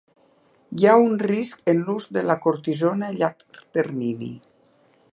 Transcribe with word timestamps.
Hi 0.79 0.85
ha 0.91 0.95
un 1.01 1.13
risc 1.25 1.61
en 1.75 1.85
l'ús 1.89 2.09
de 2.17 2.25
la 2.31 2.39
cortisona 2.47 3.13
a 3.13 3.17
llarg 3.21 3.63
termini. 3.81 4.33